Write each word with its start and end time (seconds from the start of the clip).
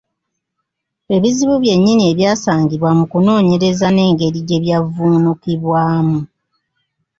Ebizibu 1.15 1.55
byennyini 1.63 2.03
ebyasangibwa 2.11 2.89
mu 2.97 3.05
kunoonyereza 3.11 3.87
n’engeri 3.91 4.39
gye 4.47 4.59
byavvuunukibwamu. 4.63 6.19